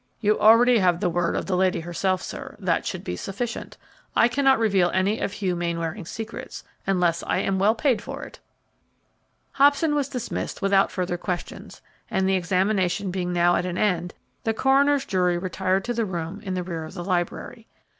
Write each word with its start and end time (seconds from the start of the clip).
"You 0.19 0.39
already 0.39 0.79
have 0.79 0.99
the 0.99 1.11
word 1.11 1.35
of 1.35 1.45
the 1.45 1.55
lady 1.55 1.79
herself, 1.81 2.23
sir; 2.23 2.55
that 2.57 2.87
should 2.87 3.03
be 3.03 3.15
sufficient. 3.15 3.77
I 4.15 4.27
cannot 4.29 4.57
reveal 4.57 4.89
any 4.89 5.19
of 5.19 5.31
Hugh 5.33 5.55
Mainwaring's 5.55 6.09
secrets, 6.09 6.63
unless 6.87 7.21
I 7.27 7.37
am 7.37 7.59
well 7.59 7.75
paid 7.75 8.01
for 8.01 8.23
it!" 8.23 8.39
Hobson 9.51 9.93
was 9.93 10.09
dismissed 10.09 10.59
without 10.59 10.91
further 10.91 11.17
questions, 11.19 11.83
and 12.09 12.27
the 12.27 12.33
examination 12.33 13.11
being 13.11 13.31
now 13.31 13.55
at 13.55 13.65
an 13.67 13.77
end, 13.77 14.15
the 14.43 14.55
coroner's 14.55 15.05
jury 15.05 15.37
retired 15.37 15.85
to 15.85 15.93
the 15.93 16.03
room 16.05 16.41
in 16.41 16.55
the 16.55 16.63
rear 16.63 16.83
of 16.83 16.95
the 16.95 17.03
library. 17.03 17.67